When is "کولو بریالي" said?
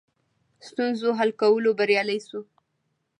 1.41-2.17